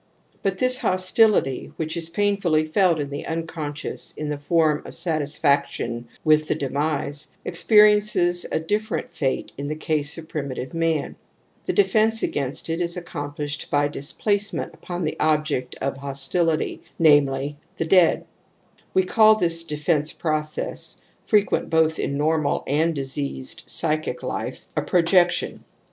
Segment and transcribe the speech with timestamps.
[0.41, 6.07] But this hostility which is painfully felt in the unconscious in the form of satisfaction
[6.23, 11.17] with the demise, experiences a different fate in the case of primitive man:
[11.67, 14.21] the^efence against it is accomplished Jbjv dis ^,/ n^ely^
[14.71, 15.57] p^C
[17.29, 18.23] ULt\U the dead^
[18.95, 20.97] We calTthis^efence process,
[21.27, 25.57] frequent ^ both in normal and diseased psychic life, a pro 104 TOTEM AND TABOO
[25.59, 25.59] jection.